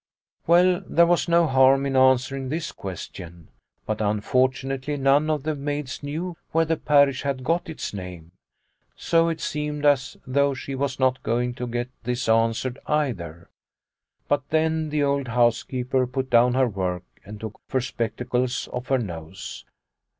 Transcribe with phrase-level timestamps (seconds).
[0.47, 3.49] Well, there was no harm in answering this question,
[3.85, 8.31] but, unfortunately, none of the maids knew where the parish had got its name.
[8.95, 12.09] So it seemed as though she was not going to get The Black Lake 3
[12.11, 13.49] 1 this answered either.
[14.27, 18.67] But then the old house keeper put down her work and took her spec tacles
[18.69, 19.65] off her nose.